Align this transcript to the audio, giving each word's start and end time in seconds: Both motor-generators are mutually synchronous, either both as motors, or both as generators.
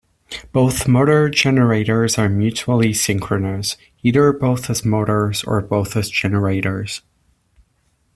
Both 0.51 0.87
motor-generators 0.87 2.17
are 2.17 2.27
mutually 2.27 2.91
synchronous, 2.91 3.77
either 4.01 4.33
both 4.33 4.67
as 4.71 4.83
motors, 4.83 5.43
or 5.43 5.61
both 5.61 5.95
as 5.95 6.09
generators. 6.09 7.03